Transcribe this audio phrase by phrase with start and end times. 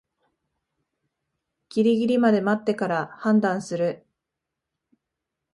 [1.69, 4.03] ギリギリまで待ってから判断する